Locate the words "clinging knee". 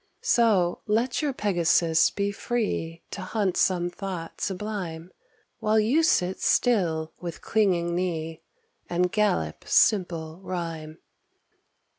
7.43-8.41